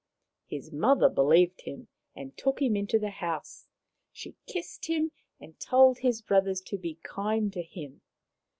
[0.47, 3.67] His mother believed him and took him into the house.
[4.11, 8.01] She kissed him and told his brothers to be kind to him.